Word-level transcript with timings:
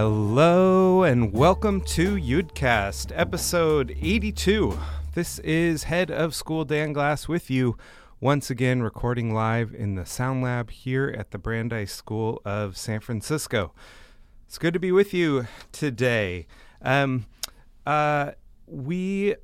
Hello 0.00 1.02
and 1.02 1.32
welcome 1.32 1.80
to 1.80 2.14
Yudcast, 2.14 3.10
episode 3.16 3.90
82. 4.00 4.78
This 5.14 5.40
is 5.40 5.82
Head 5.82 6.08
of 6.08 6.36
School 6.36 6.64
Dan 6.64 6.92
Glass 6.92 7.26
with 7.26 7.50
you, 7.50 7.76
once 8.20 8.48
again 8.48 8.80
recording 8.80 9.34
live 9.34 9.74
in 9.74 9.96
the 9.96 10.06
Sound 10.06 10.44
Lab 10.44 10.70
here 10.70 11.12
at 11.18 11.32
the 11.32 11.38
Brandeis 11.38 11.92
School 11.92 12.40
of 12.44 12.76
San 12.76 13.00
Francisco. 13.00 13.72
It's 14.46 14.56
good 14.56 14.72
to 14.72 14.78
be 14.78 14.92
with 14.92 15.12
you 15.12 15.48
today. 15.72 16.46
Um, 16.80 17.26
uh, 17.84 18.30
we, 18.68 19.34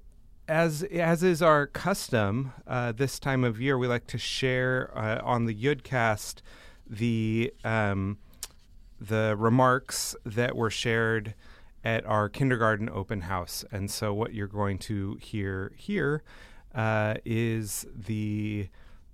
as 0.46 0.84
as 0.84 1.24
is 1.24 1.42
our 1.42 1.66
custom, 1.66 2.52
uh, 2.64 2.92
this 2.92 3.18
time 3.18 3.42
of 3.42 3.60
year, 3.60 3.76
we 3.76 3.88
like 3.88 4.06
to 4.06 4.18
share 4.18 4.96
uh, 4.96 5.20
on 5.24 5.46
the 5.46 5.54
Yudcast 5.54 6.42
the 6.88 7.52
um, 7.64 8.18
the 9.08 9.36
remarks 9.38 10.16
that 10.24 10.56
were 10.56 10.70
shared 10.70 11.34
at 11.84 12.04
our 12.06 12.28
kindergarten 12.28 12.88
open 12.88 13.22
house. 13.22 13.64
And 13.70 13.90
so, 13.90 14.14
what 14.14 14.34
you're 14.34 14.46
going 14.46 14.78
to 14.80 15.16
hear 15.20 15.72
here 15.76 16.22
uh, 16.74 17.14
is 17.24 17.86
the 17.94 18.68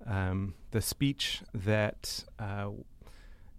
um, 0.05 0.55
the 0.71 0.81
speech 0.81 1.43
that 1.53 2.23
uh, 2.39 2.69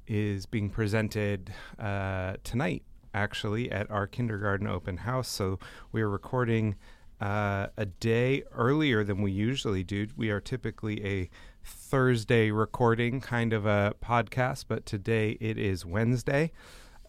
is 0.06 0.46
being 0.46 0.70
presented 0.70 1.52
uh, 1.78 2.34
tonight, 2.42 2.82
actually, 3.14 3.70
at 3.70 3.90
our 3.90 4.06
kindergarten 4.06 4.66
open 4.66 4.98
house. 4.98 5.28
So 5.28 5.58
we 5.92 6.02
are 6.02 6.08
recording 6.08 6.76
uh, 7.20 7.68
a 7.76 7.86
day 7.86 8.42
earlier 8.52 9.04
than 9.04 9.22
we 9.22 9.30
usually 9.30 9.84
do. 9.84 10.08
We 10.16 10.30
are 10.30 10.40
typically 10.40 11.04
a 11.04 11.30
Thursday 11.64 12.50
recording 12.50 13.20
kind 13.20 13.52
of 13.52 13.66
a 13.66 13.94
podcast, 14.02 14.64
but 14.68 14.86
today 14.86 15.36
it 15.40 15.58
is 15.58 15.84
Wednesday. 15.84 16.52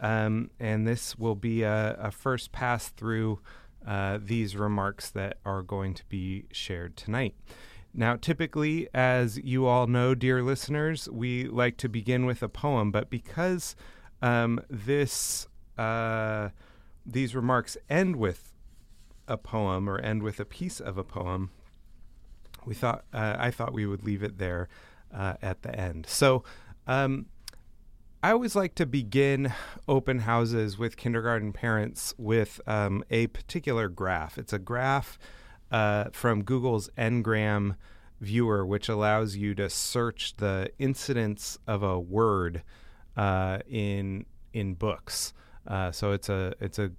Um, 0.00 0.50
and 0.58 0.86
this 0.86 1.16
will 1.18 1.34
be 1.34 1.62
a, 1.62 1.96
a 1.98 2.10
first 2.10 2.52
pass 2.52 2.88
through 2.88 3.40
uh, 3.86 4.18
these 4.22 4.56
remarks 4.56 5.10
that 5.10 5.38
are 5.44 5.62
going 5.62 5.94
to 5.94 6.04
be 6.06 6.46
shared 6.52 6.96
tonight. 6.96 7.34
Now, 7.92 8.16
typically, 8.16 8.88
as 8.92 9.38
you 9.38 9.66
all 9.66 9.86
know, 9.86 10.14
dear 10.14 10.42
listeners, 10.42 11.08
we 11.08 11.44
like 11.44 11.76
to 11.78 11.88
begin 11.88 12.26
with 12.26 12.42
a 12.42 12.48
poem, 12.48 12.90
but 12.90 13.08
because 13.08 13.76
um, 14.20 14.60
this 14.68 15.46
uh, 15.78 16.48
these 17.06 17.34
remarks 17.34 17.76
end 17.88 18.16
with 18.16 18.52
a 19.28 19.36
poem 19.36 19.88
or 19.88 19.98
end 19.98 20.22
with 20.22 20.40
a 20.40 20.44
piece 20.44 20.80
of 20.80 20.98
a 20.98 21.04
poem, 21.04 21.50
we 22.66 22.74
thought 22.74 23.04
uh, 23.12 23.36
I 23.38 23.50
thought 23.50 23.72
we 23.72 23.86
would 23.86 24.04
leave 24.04 24.22
it 24.22 24.38
there 24.38 24.68
uh, 25.14 25.34
at 25.42 25.62
the 25.62 25.74
end. 25.74 26.06
So. 26.08 26.44
Um, 26.86 27.26
I 28.22 28.30
always 28.30 28.56
like 28.56 28.74
to 28.76 28.86
begin 28.86 29.52
open 29.86 30.20
houses 30.20 30.78
with 30.78 30.96
kindergarten 30.96 31.52
parents 31.52 32.14
with 32.16 32.58
um, 32.66 33.04
a 33.10 33.26
particular 33.26 33.90
graph. 33.90 34.38
It's 34.38 34.54
a 34.54 34.58
graph 34.58 35.18
uh, 35.70 36.04
from 36.10 36.42
Google's 36.42 36.88
Ngram 36.96 37.76
viewer, 38.22 38.64
which 38.64 38.88
allows 38.88 39.36
you 39.36 39.54
to 39.56 39.68
search 39.68 40.36
the 40.36 40.70
incidence 40.78 41.58
of 41.66 41.82
a 41.82 42.00
word 42.00 42.62
uh, 43.16 43.58
in 43.68 44.24
in 44.52 44.74
books. 44.74 45.34
Uh, 45.66 45.92
so 45.92 46.12
it's 46.12 46.28
a 46.28 46.54
it's 46.60 46.78
a 46.78 46.92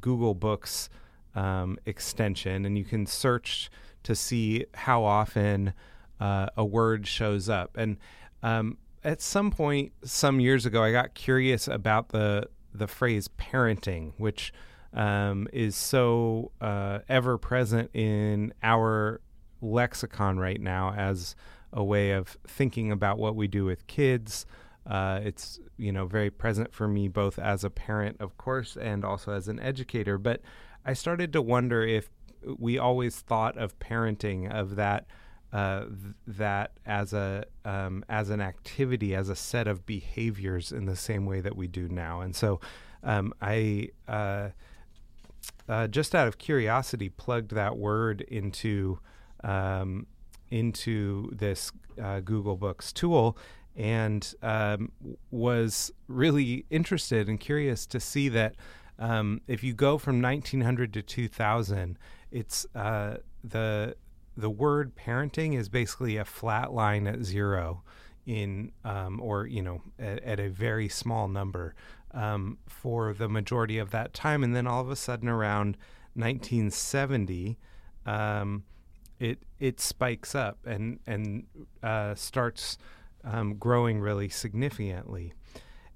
Google 0.00 0.34
Books 0.34 0.88
um, 1.34 1.78
extension, 1.86 2.64
and 2.64 2.78
you 2.78 2.84
can 2.84 3.06
search 3.06 3.70
to 4.02 4.14
see 4.14 4.66
how 4.74 5.04
often 5.04 5.72
uh, 6.20 6.46
a 6.56 6.64
word 6.64 7.06
shows 7.06 7.48
up. 7.48 7.76
And 7.76 7.96
um, 8.42 8.78
at 9.04 9.20
some 9.20 9.50
point 9.50 9.92
some 10.04 10.40
years 10.40 10.66
ago, 10.66 10.82
I 10.82 10.92
got 10.92 11.14
curious 11.14 11.68
about 11.68 12.10
the 12.10 12.48
the 12.72 12.86
phrase 12.86 13.28
parenting, 13.28 14.12
which 14.16 14.52
um, 14.92 15.48
is 15.52 15.76
so 15.76 16.52
uh, 16.60 17.00
ever 17.08 17.38
present 17.38 17.90
in 17.94 18.52
our 18.62 19.20
lexicon 19.60 20.38
right 20.38 20.60
now 20.60 20.92
as 20.92 21.34
a 21.72 21.82
way 21.84 22.12
of 22.12 22.36
thinking 22.46 22.90
about 22.90 23.18
what 23.18 23.36
we 23.36 23.46
do 23.46 23.64
with 23.64 23.86
kids. 23.86 24.46
Uh, 24.86 25.20
it's 25.22 25.60
you 25.76 25.92
know 25.92 26.06
very 26.06 26.30
present 26.30 26.72
for 26.72 26.88
me 26.88 27.08
both 27.08 27.38
as 27.38 27.64
a 27.64 27.70
parent, 27.70 28.16
of 28.20 28.36
course, 28.36 28.76
and 28.76 29.04
also 29.04 29.32
as 29.32 29.48
an 29.48 29.60
educator. 29.60 30.18
But 30.18 30.40
I 30.84 30.94
started 30.94 31.32
to 31.34 31.42
wonder 31.42 31.82
if 31.82 32.10
we 32.58 32.78
always 32.78 33.16
thought 33.16 33.56
of 33.58 33.78
parenting 33.78 34.50
of 34.50 34.76
that 34.76 35.06
uh, 35.52 35.80
th- 35.80 36.14
that 36.26 36.72
as 36.86 37.12
a 37.12 37.44
um, 37.64 38.04
as 38.08 38.30
an 38.30 38.40
activity, 38.40 39.14
as 39.14 39.28
a 39.28 39.36
set 39.36 39.66
of 39.66 39.84
behaviors 39.84 40.70
in 40.70 40.86
the 40.86 40.96
same 40.96 41.26
way 41.26 41.40
that 41.40 41.56
we 41.56 41.66
do 41.66 41.88
now. 41.88 42.20
And 42.20 42.36
so, 42.36 42.60
um, 43.02 43.34
I 43.40 43.88
uh, 44.06 44.50
uh, 45.68 45.88
just 45.88 46.14
out 46.14 46.28
of 46.28 46.38
curiosity 46.38 47.08
plugged 47.08 47.52
that 47.54 47.76
word 47.76 48.20
into 48.22 49.00
um, 49.42 50.06
into 50.50 51.30
this 51.32 51.72
uh, 52.00 52.20
Google 52.20 52.56
Books 52.56 52.92
tool. 52.92 53.36
And 53.76 54.34
um, 54.42 54.90
was 55.30 55.92
really 56.08 56.66
interested 56.70 57.28
and 57.28 57.38
curious 57.40 57.86
to 57.86 58.00
see 58.00 58.28
that 58.28 58.56
um, 58.98 59.40
if 59.46 59.64
you 59.64 59.72
go 59.72 59.96
from 59.96 60.20
1900 60.20 60.92
to 60.92 61.02
2000, 61.02 61.96
it's 62.30 62.66
uh, 62.74 63.16
the 63.42 63.96
the 64.36 64.50
word 64.50 64.96
parenting 64.96 65.58
is 65.58 65.68
basically 65.68 66.16
a 66.16 66.24
flat 66.24 66.72
line 66.72 67.06
at 67.06 67.22
zero 67.22 67.82
in 68.26 68.72
um, 68.84 69.20
or 69.20 69.46
you 69.46 69.62
know 69.62 69.82
at, 69.98 70.22
at, 70.22 70.40
a 70.40 70.48
very 70.48 70.88
small 70.88 71.28
number 71.28 71.74
um, 72.12 72.58
for 72.66 73.12
the 73.12 73.28
majority 73.28 73.78
of 73.78 73.90
that 73.90 74.12
time. 74.14 74.44
And 74.44 74.54
then 74.54 74.66
all 74.66 74.80
of 74.80 74.90
a 74.90 74.96
sudden 74.96 75.28
around 75.28 75.76
1970 76.14 77.58
um, 78.06 78.64
it 79.18 79.42
it 79.58 79.80
spikes 79.80 80.34
up 80.34 80.58
and 80.66 80.98
and 81.06 81.46
uh, 81.82 82.14
starts 82.14 82.78
um, 83.24 83.54
growing 83.56 84.00
really 84.00 84.28
significantly. 84.28 85.32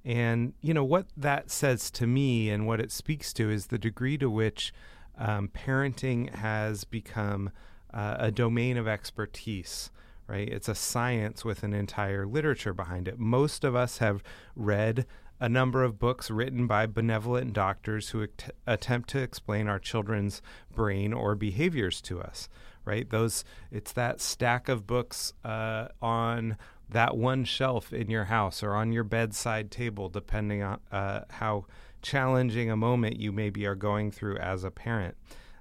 And 0.04 0.52
you 0.60 0.74
know 0.74 0.84
what 0.84 1.06
that 1.16 1.50
says 1.50 1.90
to 1.92 2.06
me 2.06 2.50
and 2.50 2.66
what 2.66 2.80
it 2.80 2.92
speaks 2.92 3.32
to 3.34 3.50
is 3.50 3.68
the 3.68 3.78
degree 3.78 4.18
to 4.18 4.28
which 4.28 4.72
um, 5.18 5.48
parenting 5.48 6.34
has 6.34 6.84
become 6.84 7.50
uh, 7.92 8.16
a 8.18 8.30
domain 8.30 8.76
of 8.76 8.88
expertise, 8.88 9.90
right? 10.26 10.48
It's 10.48 10.68
a 10.68 10.74
science 10.74 11.44
with 11.44 11.62
an 11.62 11.72
entire 11.72 12.26
literature 12.26 12.74
behind 12.74 13.08
it. 13.08 13.18
Most 13.18 13.64
of 13.64 13.76
us 13.76 13.98
have 13.98 14.22
read 14.56 15.06
a 15.40 15.48
number 15.48 15.82
of 15.82 15.98
books 15.98 16.30
written 16.30 16.66
by 16.66 16.86
benevolent 16.86 17.52
doctors 17.52 18.10
who 18.10 18.22
at- 18.22 18.54
attempt 18.66 19.08
to 19.10 19.18
explain 19.18 19.68
our 19.68 19.78
children's 19.78 20.40
brain 20.74 21.12
or 21.12 21.34
behaviors 21.34 22.00
to 22.00 22.20
us, 22.20 22.48
right? 22.84 23.10
Those 23.10 23.44
it's 23.70 23.92
that 23.92 24.20
stack 24.20 24.68
of 24.68 24.86
books 24.86 25.32
uh, 25.44 25.88
on 26.00 26.56
that 26.88 27.16
one 27.16 27.44
shelf 27.44 27.92
in 27.92 28.10
your 28.10 28.24
house 28.24 28.62
or 28.62 28.74
on 28.74 28.92
your 28.92 29.04
bedside 29.04 29.70
table, 29.70 30.08
depending 30.08 30.62
on 30.62 30.78
uh, 30.92 31.22
how 31.30 31.66
challenging 32.04 32.70
a 32.70 32.76
moment 32.76 33.18
you 33.18 33.32
maybe 33.32 33.66
are 33.66 33.74
going 33.74 34.12
through 34.12 34.36
as 34.36 34.62
a 34.62 34.70
parent. 34.70 35.16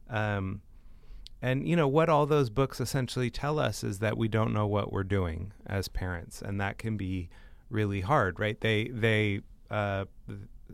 Um, 0.09 0.61
and 1.41 1.67
you 1.67 1.75
know 1.75 1.87
what 1.87 2.09
all 2.09 2.25
those 2.25 2.49
books 2.49 2.79
essentially 2.79 3.29
tell 3.29 3.59
us 3.59 3.83
is 3.83 3.99
that 3.99 4.17
we 4.17 4.27
don't 4.27 4.53
know 4.53 4.67
what 4.67 4.93
we're 4.93 5.03
doing 5.03 5.51
as 5.65 5.87
parents, 5.87 6.41
and 6.41 6.61
that 6.61 6.77
can 6.77 6.95
be 6.95 7.29
really 7.69 8.01
hard, 8.01 8.39
right? 8.39 8.59
They 8.59 8.89
they 8.89 9.41
uh, 9.71 10.05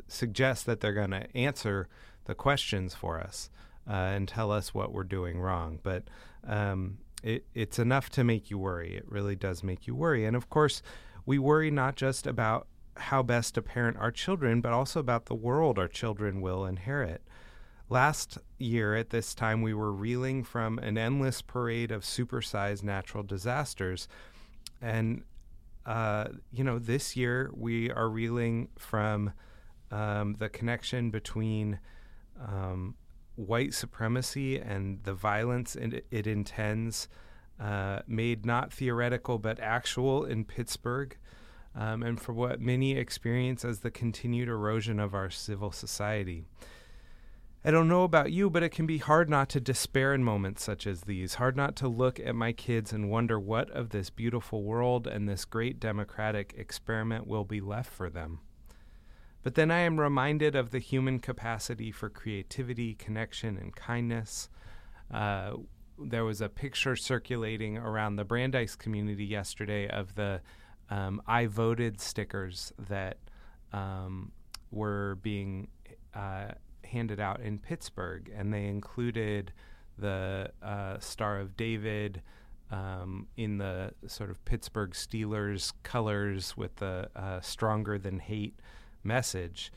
suggest 0.08 0.66
that 0.66 0.80
they're 0.80 0.94
going 0.94 1.12
to 1.12 1.36
answer 1.36 1.88
the 2.26 2.36
questions 2.36 2.94
for 2.94 3.20
us 3.20 3.50
uh, 3.90 3.94
and 3.94 4.28
tell 4.28 4.52
us 4.52 4.74
what 4.74 4.92
we're 4.92 5.04
doing 5.04 5.40
wrong, 5.40 5.80
but 5.82 6.04
um, 6.46 7.00
it, 7.24 7.46
it's 7.56 7.80
enough 7.80 8.10
to 8.12 8.24
make 8.24 8.52
you 8.52 8.58
worry. 8.60 8.96
It 8.96 9.06
really 9.08 9.36
does 9.36 9.64
make 9.64 9.88
you 9.88 9.96
worry, 9.96 10.26
and 10.26 10.36
of 10.36 10.50
course, 10.50 10.84
we 11.26 11.40
worry 11.40 11.72
not 11.72 11.96
just 11.96 12.28
about 12.28 12.68
how 12.98 13.24
best 13.24 13.56
to 13.56 13.62
parent 13.62 13.98
our 13.98 14.12
children, 14.12 14.62
but 14.62 14.74
also 14.74 15.00
about 15.00 15.26
the 15.26 15.36
world 15.36 15.80
our 15.80 15.88
children 15.88 16.42
will 16.42 16.66
inherit. 16.66 17.22
Last 17.90 18.38
year 18.60 18.96
at 18.96 19.10
this 19.10 19.34
time, 19.34 19.62
we 19.62 19.74
were 19.74 19.92
reeling 19.92 20.44
from 20.44 20.78
an 20.80 20.98
endless 20.98 21.42
parade 21.42 21.92
of 21.92 22.04
supersized 22.04 22.84
natural 22.84 23.24
disasters. 23.24 24.08
And, 24.82 25.24
uh, 25.86 26.28
you 26.52 26.64
know, 26.64 26.78
this 26.78 27.16
year 27.16 27.50
we 27.54 27.90
are 27.90 28.08
reeling 28.08 28.70
from 28.78 29.34
um, 29.92 30.36
the 30.38 30.50
connection 30.50 31.10
between 31.10 31.80
um, 32.40 32.94
white 33.36 33.74
supremacy 33.74 34.60
and 34.60 35.04
the 35.04 35.14
violence 35.14 35.76
it, 35.76 36.06
it 36.12 36.28
intends, 36.28 37.08
uh, 37.60 38.02
made 38.08 38.46
not 38.46 38.72
theoretical 38.72 39.40
but 39.40 39.60
actual 39.60 40.26
in 40.26 40.46
Pittsburgh. 40.46 41.18
Um, 41.80 42.04
and 42.04 42.20
for 42.20 42.34
what 42.34 42.60
many 42.60 42.98
experience 42.98 43.64
as 43.64 43.80
the 43.80 43.90
continued 43.90 44.50
erosion 44.50 45.00
of 45.00 45.16
our 45.16 45.30
civil 45.30 45.72
society. 45.72 46.44
I 47.64 47.72
don't 47.72 47.88
know 47.88 48.04
about 48.04 48.34
you, 48.34 48.50
but 48.50 48.64
it 48.64 48.74
can 48.74 48.86
be 48.86 48.98
hard 48.98 49.30
not 49.30 49.48
to 49.50 49.62
despair 49.62 50.14
in 50.14 50.22
moments 50.22 50.62
such 50.62 50.86
as 50.86 51.02
these. 51.02 51.36
Hard 51.36 51.56
not 51.56 51.78
to 51.78 51.88
look 51.88 52.20
at 52.20 52.36
my 52.36 52.52
kids 52.52 52.92
and 52.92 53.10
wonder 53.10 53.40
what 53.40 53.70
of 53.72 53.92
this 53.92 54.10
beautiful 54.10 54.64
world 54.64 55.08
and 55.08 55.28
this 55.28 55.46
great 55.46 55.80
democratic 55.80 56.54
experiment 56.58 57.28
will 57.28 57.46
be 57.46 57.62
left 57.62 57.92
for 57.92 58.10
them. 58.10 58.40
But 59.42 59.56
then 59.56 59.72
I 59.72 59.80
am 59.80 60.02
reminded 60.02 60.56
of 60.56 60.72
the 60.72 60.80
human 60.80 61.20
capacity 61.20 61.92
for 61.94 62.10
creativity, 62.10 62.94
connection, 62.94 63.58
and 63.58 63.74
kindness. 63.74 64.50
Uh, 65.10 65.54
there 65.98 66.26
was 66.26 66.42
a 66.42 66.50
picture 66.50 66.98
circulating 66.98 67.78
around 67.78 68.18
the 68.18 68.26
Brandeis 68.26 68.76
community 68.76 69.26
yesterday 69.26 69.88
of 69.88 70.16
the 70.16 70.42
um, 70.90 71.22
I 71.28 71.46
voted 71.46 72.02
stickers 72.02 72.74
that 72.90 73.18
um, 73.74 74.32
were 74.72 75.18
being 75.22 75.68
uh, 76.14 76.50
handed 76.84 77.20
out 77.20 77.42
in 77.42 77.60
Pittsburgh, 77.60 78.32
and 78.36 78.54
they 78.54 78.66
included 78.66 79.52
the 79.98 80.52
uh, 80.64 81.00
Star 81.00 81.40
of 81.40 81.56
David 81.56 82.22
um, 82.72 83.28
in 83.38 83.58
the 83.58 83.94
sort 84.08 84.30
of 84.30 84.44
Pittsburgh 84.46 84.92
Steelers 84.92 85.74
colors 85.84 86.56
with 86.56 86.76
the 86.78 87.10
uh, 87.16 87.42
stronger 87.42 87.98
than 87.98 88.20
hate 88.20 88.60
message. 89.04 89.72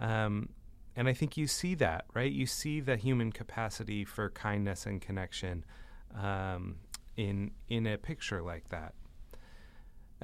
Um, 0.00 0.50
and 0.96 1.08
I 1.08 1.12
think 1.12 1.36
you 1.36 1.46
see 1.46 1.74
that, 1.76 2.04
right? 2.14 2.30
You 2.30 2.46
see 2.46 2.80
the 2.80 2.96
human 2.96 3.32
capacity 3.32 4.04
for 4.04 4.30
kindness 4.30 4.86
and 4.86 5.00
connection 5.00 5.64
um, 6.16 6.76
in 7.16 7.50
in 7.68 7.86
a 7.86 7.98
picture 7.98 8.42
like 8.42 8.68
that. 8.68 8.94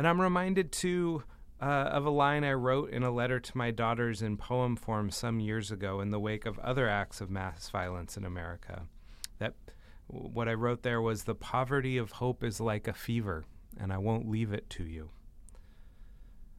And 0.01 0.09
I'm 0.09 0.19
reminded 0.19 0.73
too 0.73 1.25
uh, 1.61 1.67
of 1.67 2.07
a 2.07 2.11
line 2.11 2.43
I 2.43 2.55
wrote 2.55 2.89
in 2.89 3.03
a 3.03 3.11
letter 3.11 3.39
to 3.39 3.59
my 3.59 3.71
daughters 3.71 4.23
in 4.23 4.39
poem 4.39 4.75
form 4.75 5.11
some 5.11 5.41
years 5.41 5.71
ago 5.71 6.01
in 6.01 6.09
the 6.09 6.19
wake 6.19 6.47
of 6.47 6.59
other 6.61 6.89
acts 6.89 7.21
of 7.21 7.29
mass 7.29 7.69
violence 7.69 8.17
in 8.17 8.25
America. 8.25 8.85
That 9.41 9.57
what 10.07 10.49
I 10.49 10.55
wrote 10.55 10.85
there 10.85 11.03
was 11.03 11.25
the 11.25 11.35
poverty 11.35 11.99
of 11.99 12.13
hope 12.13 12.43
is 12.43 12.63
like 12.63 12.89
a 12.89 12.95
fever, 12.95 13.45
and 13.79 13.93
I 13.93 13.99
won't 13.99 14.27
leave 14.27 14.55
it 14.55 14.71
to 14.71 14.85
you. 14.85 15.11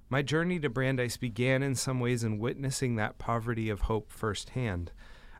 My 0.07 0.21
journey 0.21 0.59
to 0.59 0.69
Brandeis 0.69 1.17
began 1.17 1.63
in 1.63 1.73
some 1.73 1.99
ways 1.99 2.23
in 2.23 2.37
witnessing 2.37 2.95
that 2.97 3.17
poverty 3.17 3.71
of 3.71 3.81
hope 3.81 4.11
firsthand. 4.11 4.91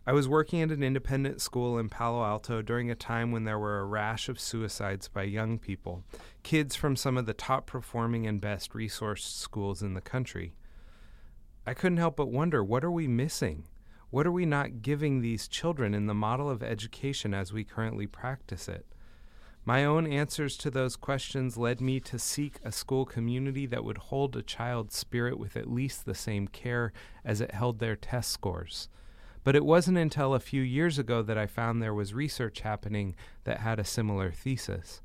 I 0.06 0.14
was 0.14 0.28
working 0.28 0.64
at 0.64 0.72
an 0.72 0.82
independent 0.82 1.42
school 1.42 1.78
in 1.78 1.88
Palo 1.88 2.24
Alto 2.26 2.64
during 2.64 2.90
a 2.90 2.96
time 2.96 3.32
when 3.32 3.44
there 3.44 3.60
were 3.60 3.80
a 3.80 3.86
rash 3.86 4.30
of 4.30 4.40
suicides 4.40 5.08
by 5.08 5.24
young 5.24 5.60
people, 5.60 6.04
kids 6.42 6.76
from 6.76 6.96
some 6.96 7.18
of 7.18 7.28
the 7.28 7.36
top 7.36 7.68
performing 7.68 8.26
and 8.26 8.42
best 8.42 8.74
resourced 8.74 9.38
schools 9.38 9.84
in 9.84 9.94
the 9.94 10.02
country. 10.02 10.56
I 11.68 11.76
couldn't 11.76 12.00
help 12.00 12.16
but 12.16 12.32
wonder 12.32 12.64
what 12.64 12.84
are 12.84 12.90
we 12.90 13.08
missing? 13.08 13.66
What 14.10 14.26
are 14.26 14.32
we 14.32 14.44
not 14.44 14.82
giving 14.82 15.22
these 15.22 15.48
children 15.48 15.94
in 15.94 16.08
the 16.08 16.16
model 16.16 16.50
of 16.50 16.64
education 16.64 17.36
as 17.36 17.54
we 17.54 17.64
currently 17.64 18.08
practice 18.08 18.68
it? 18.68 18.88
My 19.66 19.86
own 19.86 20.08
answers 20.08 20.58
to 20.58 20.72
those 20.72 20.96
questions 20.96 21.58
led 21.58 21.80
me 21.80 22.00
to 22.00 22.18
seek 22.18 22.56
a 22.64 22.72
school 22.72 23.06
community 23.06 23.68
that 23.68 23.84
would 23.84 24.00
hold 24.00 24.36
a 24.36 24.42
child's 24.42 24.98
spirit 24.98 25.38
with 25.38 25.56
at 25.56 25.70
least 25.70 26.06
the 26.06 26.16
same 26.16 26.48
care 26.48 26.92
as 27.24 27.40
it 27.40 27.54
held 27.54 27.78
their 27.78 27.96
test 27.96 28.32
scores. 28.32 28.90
But 29.44 29.56
it 29.56 29.66
wasn't 29.66 29.98
until 29.98 30.34
a 30.34 30.40
few 30.40 30.62
years 30.62 31.00
ago 31.00 31.22
that 31.24 31.38
I 31.38 31.48
found 31.48 31.82
there 31.82 31.94
was 31.94 32.14
research 32.14 32.62
happening 32.62 33.16
that 33.44 33.60
had 33.60 33.80
a 33.80 33.84
similar 33.84 34.32
thesis. 34.32 35.02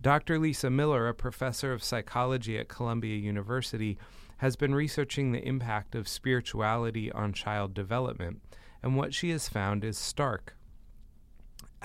Dr. 0.00 0.38
Lisa 0.38 0.68
Miller, 0.68 1.08
a 1.08 1.14
professor 1.14 1.72
of 1.72 1.82
psychology 1.82 2.58
at 2.58 2.68
Columbia 2.68 3.16
University, 3.16 3.96
has 4.38 4.56
been 4.56 4.74
researching 4.74 5.32
the 5.32 5.46
impact 5.46 5.94
of 5.94 6.08
spirituality 6.08 7.10
on 7.12 7.32
child 7.32 7.72
development, 7.72 8.42
and 8.82 8.96
what 8.96 9.14
she 9.14 9.30
has 9.30 9.48
found 9.48 9.84
is 9.84 9.96
stark. 9.96 10.56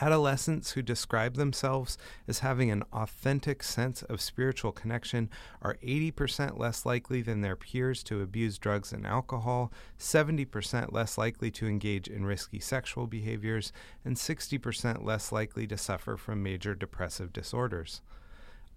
Adolescents 0.02 0.72
who 0.72 0.82
describe 0.82 1.36
themselves 1.36 1.98
as 2.26 2.40
having 2.40 2.72
an 2.72 2.84
authentic 2.94 3.62
sense 3.62 4.02
of 4.04 4.22
spiritual 4.22 4.72
connection 4.72 5.30
are 5.62 5.78
80% 5.84 6.58
less 6.58 6.86
likely 6.86 7.22
than 7.22 7.42
their 7.42 7.58
peers 7.58 8.02
to 8.04 8.22
abuse 8.22 8.58
drugs 8.58 8.94
and 8.94 9.06
alcohol, 9.06 9.74
70% 9.98 10.94
less 10.94 11.18
likely 11.18 11.52
to 11.52 11.68
engage 11.68 12.08
in 12.08 12.26
risky 12.26 12.60
sexual 12.60 13.08
behaviors, 13.08 13.74
and 14.06 14.16
60% 14.16 15.04
less 15.04 15.34
likely 15.34 15.68
to 15.68 15.78
suffer 15.78 16.16
from 16.16 16.42
major 16.42 16.74
depressive 16.74 17.34
disorders. 17.34 18.02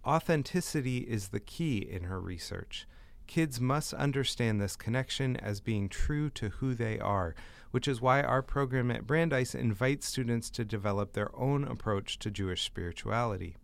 Authenticity 0.04 0.98
is 0.98 1.28
the 1.28 1.40
key 1.40 1.78
in 1.78 2.04
her 2.04 2.20
research. 2.20 2.88
Kids 3.28 3.60
must 3.60 3.94
understand 3.94 4.60
this 4.60 4.74
connection 4.74 5.36
as 5.36 5.60
being 5.60 5.88
true 5.88 6.28
to 6.30 6.48
who 6.48 6.74
they 6.74 6.98
are, 6.98 7.36
which 7.72 7.88
is 7.88 8.00
why 8.00 8.22
our 8.22 8.42
program 8.42 8.90
at 8.90 9.06
Brandeis 9.06 9.54
invites 9.54 10.06
students 10.06 10.48
to 10.50 10.64
develop 10.64 11.12
their 11.12 11.34
own 11.36 11.64
approach 11.64 12.18
to 12.20 12.30
Jewish 12.30 12.62
spirituality. 12.62 13.56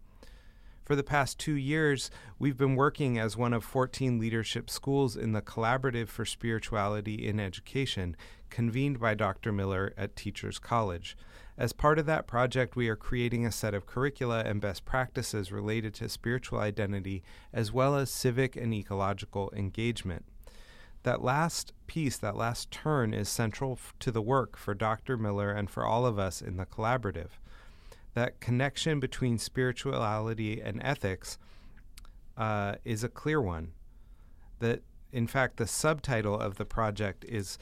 For 0.88 0.96
the 0.96 1.02
past 1.02 1.38
two 1.38 1.54
years, 1.54 2.10
we've 2.38 2.56
been 2.56 2.74
working 2.74 3.18
as 3.18 3.36
one 3.36 3.52
of 3.52 3.62
14 3.62 4.18
leadership 4.18 4.70
schools 4.70 5.16
in 5.16 5.32
the 5.32 5.42
Collaborative 5.42 6.08
for 6.08 6.24
Spirituality 6.24 7.28
in 7.28 7.38
Education, 7.38 8.16
convened 8.48 8.98
by 8.98 9.12
Dr. 9.12 9.52
Miller 9.52 9.92
at 9.98 10.16
Teachers 10.16 10.58
College. 10.58 11.14
As 11.58 11.74
part 11.74 11.98
of 11.98 12.06
that 12.06 12.26
project, 12.26 12.74
we 12.74 12.88
are 12.88 12.96
creating 12.96 13.44
a 13.44 13.52
set 13.52 13.74
of 13.74 13.84
curricula 13.84 14.44
and 14.46 14.62
best 14.62 14.86
practices 14.86 15.52
related 15.52 15.92
to 15.96 16.08
spiritual 16.08 16.58
identity, 16.58 17.22
as 17.52 17.70
well 17.70 17.94
as 17.94 18.10
civic 18.10 18.56
and 18.56 18.72
ecological 18.72 19.52
engagement. 19.54 20.24
That 21.04 21.22
last 21.22 21.72
piece, 21.86 22.16
that 22.18 22.36
last 22.36 22.70
turn, 22.70 23.14
is 23.14 23.28
central 23.28 23.72
f- 23.72 23.94
to 24.00 24.10
the 24.10 24.22
work 24.22 24.56
for 24.56 24.74
Dr. 24.74 25.16
Miller 25.16 25.50
and 25.52 25.70
for 25.70 25.84
all 25.84 26.04
of 26.04 26.18
us 26.18 26.42
in 26.42 26.56
the 26.56 26.66
collaborative. 26.66 27.30
That 28.14 28.40
connection 28.40 29.00
between 29.00 29.38
spirituality 29.38 30.60
and 30.60 30.80
ethics 30.82 31.38
uh, 32.36 32.76
is 32.84 33.04
a 33.04 33.08
clear 33.08 33.40
one. 33.40 33.72
That, 34.58 34.82
in 35.12 35.26
fact, 35.26 35.56
the 35.56 35.66
subtitle 35.66 36.38
of 36.38 36.56
the 36.56 36.64
project 36.64 37.24
is, 37.24 37.58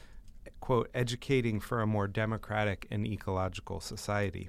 quote, 0.61 0.89
educating 0.95 1.61
for 1.61 1.81
a 1.81 1.87
more 1.87 2.09
democratic 2.09 2.87
and 2.91 3.07
ecological 3.07 3.81
society. 3.81 4.49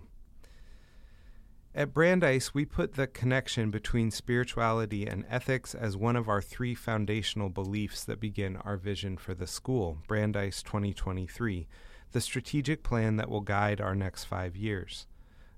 At 1.78 1.94
Brandeis, 1.94 2.56
we 2.56 2.66
put 2.66 2.96
the 2.96 3.06
connection 3.06 3.70
between 3.70 4.10
spirituality 4.10 5.06
and 5.06 5.24
ethics 5.30 5.76
as 5.76 5.96
one 5.96 6.16
of 6.16 6.28
our 6.28 6.42
three 6.42 6.74
foundational 6.74 7.50
beliefs 7.50 8.04
that 8.04 8.20
begin 8.20 8.58
our 8.58 8.78
vision 8.78 9.16
for 9.16 9.36
the 9.36 9.46
school, 9.46 10.00
Brandeis 10.08 10.64
2023, 10.64 11.68
the 12.14 12.20
strategic 12.20 12.82
plan 12.82 13.18
that 13.18 13.30
will 13.30 13.42
guide 13.42 13.80
our 13.80 13.94
next 13.94 14.24
five 14.24 14.56
years. 14.56 15.06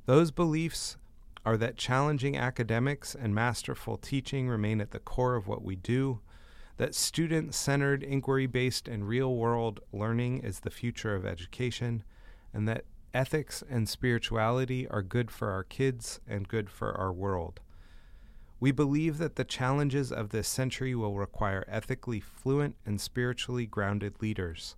Those 0.08 0.30
beliefs 0.30 0.98
are 1.46 1.56
that 1.56 1.78
challenging 1.78 2.36
academics 2.36 3.16
and 3.16 3.34
masterful 3.34 3.96
teaching 3.96 4.50
remain 4.50 4.82
at 4.82 4.92
the 4.92 5.00
core 5.00 5.38
of 5.38 5.48
what 5.48 5.64
we 5.64 5.78
do, 5.78 6.20
that 6.76 6.96
student 6.96 7.56
centered, 7.56 8.04
inquiry 8.04 8.46
based, 8.46 8.90
and 8.90 9.08
real 9.08 9.38
world 9.38 9.80
learning 9.94 10.40
is 10.40 10.60
the 10.60 10.70
future 10.70 11.16
of 11.16 11.26
education, 11.26 12.04
and 12.54 12.68
that 12.68 12.84
ethics 13.14 13.64
and 13.70 13.88
spirituality 13.88 14.88
are 14.88 15.02
good 15.02 15.32
for 15.32 15.52
our 15.52 15.64
kids 15.64 16.20
and 16.28 16.48
good 16.48 16.70
for 16.70 16.96
our 16.98 17.12
world. 17.12 17.60
We 18.60 18.72
believe 18.72 19.18
that 19.20 19.36
the 19.36 19.46
challenges 19.46 20.12
of 20.12 20.30
this 20.30 20.48
century 20.48 20.94
will 20.94 21.18
require 21.18 21.66
ethically 21.68 22.20
fluent 22.20 22.76
and 22.86 23.00
spiritually 23.00 23.66
grounded 23.66 24.22
leaders. 24.22 24.76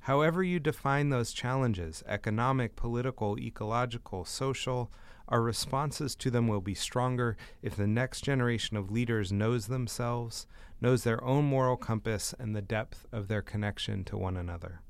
However, 0.00 0.42
you 0.42 0.58
define 0.58 1.10
those 1.10 1.32
challenges 1.32 2.02
economic, 2.06 2.74
political, 2.74 3.38
ecological, 3.38 4.24
social 4.24 4.90
our 5.32 5.40
responses 5.40 6.14
to 6.16 6.30
them 6.30 6.46
will 6.46 6.60
be 6.60 6.74
stronger 6.74 7.38
if 7.62 7.74
the 7.74 7.86
next 7.86 8.22
generation 8.22 8.76
of 8.76 8.90
leaders 8.90 9.32
knows 9.32 9.66
themselves, 9.66 10.46
knows 10.78 11.04
their 11.04 11.24
own 11.24 11.46
moral 11.46 11.78
compass, 11.78 12.34
and 12.38 12.54
the 12.54 12.60
depth 12.60 13.06
of 13.12 13.28
their 13.28 13.40
connection 13.40 14.04
to 14.04 14.16
one 14.18 14.36
another. 14.36 14.82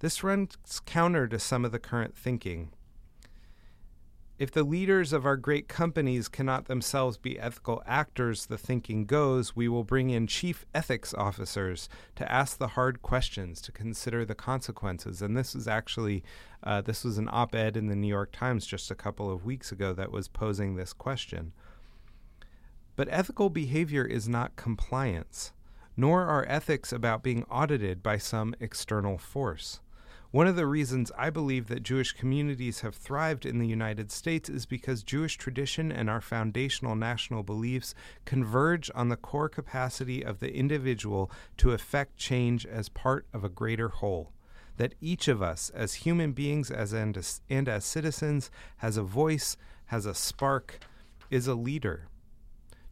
This 0.00 0.22
runs 0.22 0.56
counter 0.84 1.26
to 1.28 1.38
some 1.38 1.64
of 1.64 1.72
the 1.72 1.78
current 1.78 2.16
thinking. 2.16 2.70
If 4.36 4.50
the 4.50 4.64
leaders 4.64 5.12
of 5.12 5.24
our 5.24 5.36
great 5.36 5.68
companies 5.68 6.26
cannot 6.26 6.64
themselves 6.64 7.16
be 7.16 7.38
ethical 7.38 7.84
actors, 7.86 8.46
the 8.46 8.58
thinking 8.58 9.06
goes, 9.06 9.54
we 9.54 9.68
will 9.68 9.84
bring 9.84 10.10
in 10.10 10.26
chief 10.26 10.66
ethics 10.74 11.14
officers 11.14 11.88
to 12.16 12.30
ask 12.30 12.58
the 12.58 12.68
hard 12.68 13.00
questions, 13.00 13.60
to 13.62 13.70
consider 13.70 14.24
the 14.24 14.34
consequences. 14.34 15.22
And 15.22 15.36
this 15.36 15.54
is 15.54 15.68
actually, 15.68 16.24
uh, 16.64 16.80
this 16.80 17.04
was 17.04 17.16
an 17.16 17.28
op 17.30 17.54
ed 17.54 17.76
in 17.76 17.86
the 17.86 17.94
New 17.94 18.08
York 18.08 18.32
Times 18.32 18.66
just 18.66 18.90
a 18.90 18.96
couple 18.96 19.30
of 19.30 19.44
weeks 19.44 19.70
ago 19.70 19.92
that 19.92 20.10
was 20.10 20.26
posing 20.26 20.74
this 20.74 20.92
question. 20.92 21.52
But 22.96 23.08
ethical 23.12 23.50
behavior 23.50 24.04
is 24.04 24.28
not 24.28 24.56
compliance, 24.56 25.52
nor 25.96 26.24
are 26.24 26.44
ethics 26.48 26.92
about 26.92 27.22
being 27.22 27.44
audited 27.44 28.02
by 28.02 28.18
some 28.18 28.56
external 28.58 29.16
force. 29.16 29.78
One 30.34 30.48
of 30.48 30.56
the 30.56 30.66
reasons 30.66 31.12
I 31.16 31.30
believe 31.30 31.68
that 31.68 31.84
Jewish 31.84 32.10
communities 32.10 32.80
have 32.80 32.96
thrived 32.96 33.46
in 33.46 33.60
the 33.60 33.68
United 33.68 34.10
States 34.10 34.48
is 34.48 34.66
because 34.66 35.04
Jewish 35.04 35.36
tradition 35.36 35.92
and 35.92 36.10
our 36.10 36.20
foundational 36.20 36.96
national 36.96 37.44
beliefs 37.44 37.94
converge 38.24 38.90
on 38.96 39.10
the 39.10 39.16
core 39.16 39.48
capacity 39.48 40.24
of 40.24 40.40
the 40.40 40.52
individual 40.52 41.30
to 41.58 41.70
effect 41.70 42.16
change 42.16 42.66
as 42.66 42.88
part 42.88 43.28
of 43.32 43.44
a 43.44 43.48
greater 43.48 43.90
whole. 43.90 44.32
That 44.76 44.96
each 45.00 45.28
of 45.28 45.40
us, 45.40 45.70
as 45.70 45.94
human 45.94 46.32
beings 46.32 46.68
as 46.68 46.92
and, 46.92 47.16
as 47.16 47.40
and 47.48 47.68
as 47.68 47.84
citizens, 47.84 48.50
has 48.78 48.96
a 48.96 49.04
voice, 49.04 49.56
has 49.86 50.04
a 50.04 50.16
spark, 50.16 50.80
is 51.30 51.46
a 51.46 51.54
leader. 51.54 52.08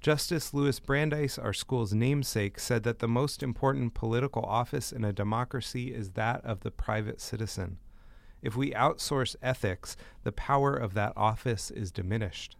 Justice 0.03 0.53
Louis 0.53 0.81
Brandeis, 0.81 1.39
our 1.39 1.53
school's 1.53 1.95
namesake, 1.95 2.59
said 2.59 2.83
that 2.83 2.99
the 2.99 3.07
most 3.07 3.41
important 3.41 3.95
political 3.95 4.43
office 4.43 4.91
in 4.91 5.05
a 5.05 5.13
democracy 5.13 5.95
is 5.95 6.11
that 6.11 6.45
of 6.45 6.61
the 6.61 6.73
private 6.73 7.21
citizen. 7.21 7.79
If 8.43 8.57
we 8.57 8.73
outsource 8.73 9.37
ethics, 9.41 9.97
the 10.25 10.33
power 10.33 10.75
of 10.75 10.95
that 10.95 11.13
office 11.17 11.71
is 11.71 11.93
diminished. 11.93 12.57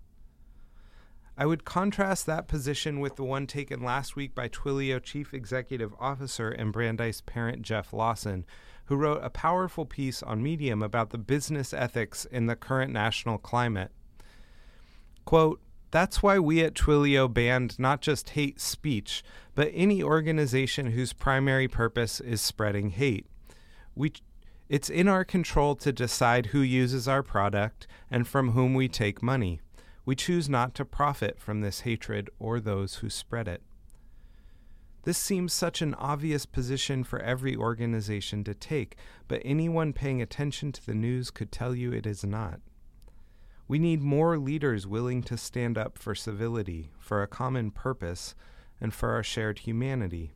I 1.37 1.47
would 1.47 1.65
contrast 1.65 2.27
that 2.27 2.47
position 2.47 3.01
with 3.01 3.17
the 3.17 3.25
one 3.25 3.49
taken 3.49 3.83
last 3.83 4.15
week 4.15 4.37
by 4.37 4.49
Twilio 4.49 5.03
Chief 5.03 5.35
Executive 5.35 5.93
Officer 5.99 6.49
and 6.49 6.73
Brandeis 6.73 7.23
parent 7.23 7.63
Jeff 7.63 7.93
Lawson, 7.93 8.47
who 8.85 8.95
wrote 8.95 9.21
a 9.21 9.31
powerful 9.31 9.85
piece 9.85 10.23
on 10.23 10.45
Medium 10.45 10.81
about 10.81 11.11
the 11.11 11.19
business 11.19 11.75
ethics 11.75 12.25
in 12.25 12.47
the 12.47 12.55
current 12.55 12.93
national 12.93 13.39
climate. 13.39 13.91
Quote, 15.25 15.61
that's 15.93 16.23
why 16.23 16.39
we 16.39 16.65
at 16.65 16.75
Twilio 16.75 17.33
banned 17.33 17.79
not 17.79 18.01
just 18.01 18.31
hate 18.31 18.61
speech, 18.61 19.23
but 19.55 19.71
any 19.75 20.03
organization 20.03 20.93
whose 20.93 21.13
primary 21.13 21.69
purpose 21.69 22.19
is 22.19 22.41
spreading 22.41 22.91
hate. 22.91 23.27
We, 23.95 24.15
it's 24.71 24.89
in 24.89 25.07
our 25.07 25.23
control 25.23 25.77
to 25.77 25.93
decide 25.93 26.47
who 26.47 26.61
uses 26.61 27.07
our 27.07 27.23
product 27.23 27.87
and 28.11 28.27
from 28.27 28.53
whom 28.53 28.73
we 28.73 28.89
take 28.89 29.23
money. 29.23 29.61
We 30.07 30.17
choose 30.17 30.49
not 30.49 30.75
to 30.77 30.87
profit 30.87 31.39
from 31.39 31.61
this 31.61 31.81
hatred 31.81 32.31
or 32.39 32.59
those 32.59 32.97
who 32.97 33.11
spread 33.11 33.47
it. 33.47 33.63
This 35.05 35.19
seems 35.19 35.53
such 35.53 35.83
an 35.83 35.93
obvious 35.95 36.47
position 36.47 37.05
for 37.05 37.21
every 37.21 37.55
organization 37.55 38.45
to 38.45 38.55
take, 38.55 38.97
but 39.29 39.43
anyone 39.45 39.93
paying 39.93 40.23
attention 40.23 40.73
to 40.73 40.87
the 40.87 40.95
news 40.95 41.31
could 41.31 41.53
tell 41.53 41.75
you 41.75 41.93
it 41.93 42.07
is 42.07 42.25
not. 42.25 42.61
We 43.73 43.79
need 43.79 44.03
more 44.03 44.37
leaders 44.37 44.87
willing 44.87 45.23
to 45.23 45.39
stand 45.39 45.79
up 45.79 45.97
for 45.97 46.15
civility, 46.15 46.91
for 46.99 47.23
a 47.23 47.27
common 47.27 47.71
purpose, 47.71 48.35
and 48.79 48.93
for 48.93 49.13
our 49.13 49.23
shared 49.23 49.61
humanity. 49.61 50.35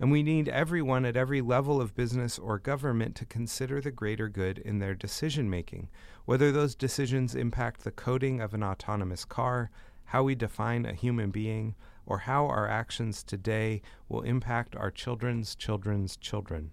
And 0.00 0.10
we 0.10 0.24
need 0.24 0.48
everyone 0.48 1.04
at 1.04 1.16
every 1.16 1.40
level 1.40 1.80
of 1.80 1.94
business 1.94 2.36
or 2.36 2.58
government 2.58 3.14
to 3.14 3.26
consider 3.26 3.80
the 3.80 3.92
greater 3.92 4.28
good 4.28 4.58
in 4.58 4.80
their 4.80 4.96
decision 4.96 5.48
making, 5.48 5.88
whether 6.24 6.50
those 6.50 6.74
decisions 6.74 7.36
impact 7.36 7.84
the 7.84 7.92
coding 7.92 8.40
of 8.40 8.54
an 8.54 8.64
autonomous 8.64 9.24
car, 9.24 9.70
how 10.06 10.24
we 10.24 10.34
define 10.34 10.84
a 10.84 10.94
human 10.94 11.30
being, 11.30 11.76
or 12.06 12.18
how 12.18 12.44
our 12.46 12.68
actions 12.68 13.22
today 13.22 13.82
will 14.08 14.22
impact 14.22 14.74
our 14.74 14.90
children's 14.90 15.54
children's 15.54 16.16
children. 16.16 16.72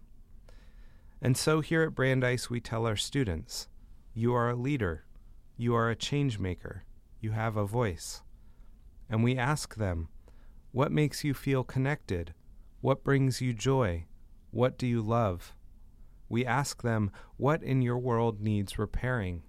And 1.22 1.38
so 1.38 1.62
here 1.62 1.84
at 1.84 1.94
Brandeis, 1.94 2.50
we 2.50 2.60
tell 2.60 2.88
our 2.88 2.96
students 2.96 3.68
you 4.16 4.34
are 4.34 4.50
a 4.50 4.56
leader, 4.56 5.06
you 5.62 5.76
are 5.76 5.92
a 5.92 5.96
change 5.96 6.40
maker, 6.40 6.84
you 7.20 7.30
have 7.30 7.56
a 7.56 7.68
voice. 7.68 8.24
And 9.08 9.24
we 9.24 9.38
ask 9.38 9.76
them, 9.76 10.08
what 10.72 10.92
makes 10.92 11.24
you 11.24 11.36
feel 11.36 11.64
connected? 11.64 12.34
What 12.80 13.04
brings 13.04 13.42
you 13.42 13.54
joy? 13.54 14.08
What 14.50 14.80
do 14.80 14.88
you 14.88 15.04
love? 15.04 15.54
We 16.28 16.44
ask 16.44 16.82
them, 16.82 17.12
what 17.38 17.62
in 17.62 17.84
your 17.84 18.00
world 18.00 18.42
needs 18.42 18.80
repairing? 18.80 19.44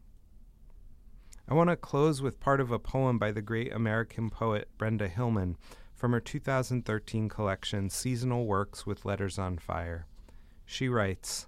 I 1.49 1.55
want 1.55 1.71
to 1.71 1.77
close 1.77 2.21
with 2.21 2.41
part 2.41 2.61
of 2.61 2.71
a 2.71 2.79
poem 2.79 3.19
by 3.19 3.33
the 3.33 3.41
great 3.41 3.73
American 3.73 4.29
poet 4.29 4.69
Brenda 4.77 5.09
Hillman 5.09 5.57
from 5.95 6.13
her 6.13 6.21
2013 6.21 7.31
collection 7.31 7.89
Seasonal 7.89 8.45
Works 8.45 8.85
with 8.85 9.07
Letters 9.07 9.39
on 9.39 9.57
Fire. 9.57 10.07
She 10.67 10.91
writes, 10.91 11.47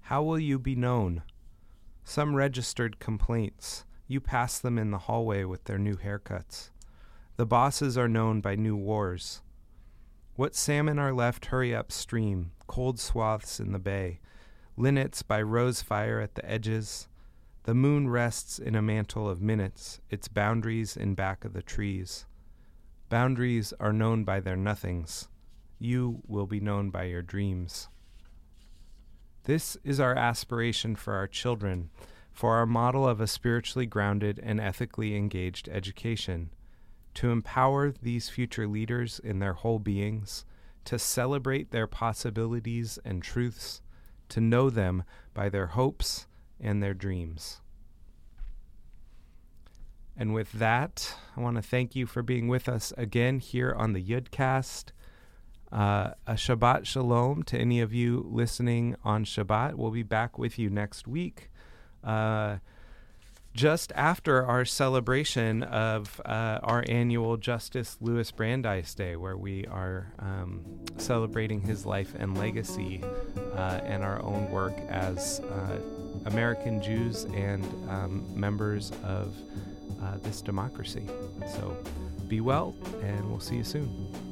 How 0.00 0.22
will 0.22 0.38
you 0.38 0.58
be 0.58 0.74
known? 0.74 1.22
Some 2.02 2.34
registered 2.34 2.98
complaints. 2.98 3.84
You 4.10 4.20
pass 4.20 4.58
them 4.58 4.76
in 4.76 4.90
the 4.90 4.98
hallway 4.98 5.44
with 5.44 5.66
their 5.66 5.78
new 5.78 5.94
haircuts. 5.94 6.70
The 7.36 7.46
bosses 7.46 7.96
are 7.96 8.08
known 8.08 8.40
by 8.40 8.56
new 8.56 8.74
wars. 8.74 9.40
What 10.34 10.56
salmon 10.56 10.98
are 10.98 11.12
left 11.12 11.46
hurry 11.46 11.72
upstream, 11.72 12.50
cold 12.66 12.98
swaths 12.98 13.60
in 13.60 13.70
the 13.70 13.78
bay, 13.78 14.18
linnets 14.76 15.22
by 15.22 15.40
rose 15.40 15.80
fire 15.80 16.18
at 16.18 16.34
the 16.34 16.44
edges. 16.44 17.06
The 17.62 17.74
moon 17.74 18.08
rests 18.08 18.58
in 18.58 18.74
a 18.74 18.82
mantle 18.82 19.28
of 19.28 19.40
minutes, 19.40 20.00
its 20.10 20.26
boundaries 20.26 20.96
in 20.96 21.14
back 21.14 21.44
of 21.44 21.52
the 21.52 21.62
trees. 21.62 22.26
Boundaries 23.10 23.72
are 23.78 23.92
known 23.92 24.24
by 24.24 24.40
their 24.40 24.56
nothings. 24.56 25.28
You 25.78 26.20
will 26.26 26.46
be 26.46 26.58
known 26.58 26.90
by 26.90 27.04
your 27.04 27.22
dreams. 27.22 27.86
This 29.44 29.76
is 29.84 30.00
our 30.00 30.16
aspiration 30.16 30.96
for 30.96 31.14
our 31.14 31.28
children, 31.28 31.90
for 32.40 32.56
our 32.56 32.64
model 32.64 33.06
of 33.06 33.20
a 33.20 33.26
spiritually 33.26 33.84
grounded 33.84 34.40
and 34.42 34.58
ethically 34.58 35.14
engaged 35.14 35.68
education 35.68 36.48
to 37.12 37.30
empower 37.30 37.92
these 37.92 38.30
future 38.30 38.66
leaders 38.66 39.20
in 39.22 39.40
their 39.40 39.52
whole 39.52 39.78
beings, 39.78 40.46
to 40.86 40.98
celebrate 40.98 41.70
their 41.70 41.86
possibilities 41.86 42.98
and 43.04 43.22
truths, 43.22 43.82
to 44.30 44.40
know 44.40 44.70
them 44.70 45.04
by 45.34 45.50
their 45.50 45.66
hopes 45.66 46.28
and 46.58 46.82
their 46.82 46.94
dreams. 46.94 47.60
And 50.16 50.32
with 50.32 50.52
that, 50.52 51.14
I 51.36 51.40
want 51.42 51.56
to 51.56 51.62
thank 51.62 51.94
you 51.94 52.06
for 52.06 52.22
being 52.22 52.48
with 52.48 52.70
us 52.70 52.90
again 52.96 53.40
here 53.40 53.74
on 53.76 53.92
the 53.92 54.02
Yudcast. 54.02 54.92
Uh, 55.70 56.12
a 56.26 56.32
Shabbat 56.36 56.86
Shalom 56.86 57.42
to 57.42 57.58
any 57.58 57.82
of 57.82 57.92
you 57.92 58.24
listening 58.26 58.96
on 59.04 59.26
Shabbat. 59.26 59.74
We'll 59.74 59.90
be 59.90 60.02
back 60.02 60.38
with 60.38 60.58
you 60.58 60.70
next 60.70 61.06
week. 61.06 61.49
Uh, 62.04 62.58
just 63.52 63.92
after 63.96 64.46
our 64.46 64.64
celebration 64.64 65.62
of 65.64 66.20
uh, 66.24 66.60
our 66.62 66.84
annual 66.88 67.36
Justice 67.36 67.96
Louis 68.00 68.30
Brandeis 68.30 68.94
Day, 68.94 69.16
where 69.16 69.36
we 69.36 69.66
are 69.66 70.12
um, 70.20 70.64
celebrating 70.98 71.60
his 71.60 71.84
life 71.84 72.14
and 72.16 72.38
legacy 72.38 73.02
uh, 73.56 73.80
and 73.84 74.04
our 74.04 74.22
own 74.22 74.50
work 74.50 74.78
as 74.88 75.40
uh, 75.40 75.80
American 76.26 76.80
Jews 76.80 77.24
and 77.24 77.64
um, 77.88 78.24
members 78.38 78.92
of 79.02 79.34
uh, 80.00 80.16
this 80.22 80.40
democracy. 80.40 81.06
So 81.56 81.76
be 82.28 82.40
well, 82.40 82.74
and 83.02 83.28
we'll 83.28 83.40
see 83.40 83.56
you 83.56 83.64
soon. 83.64 84.29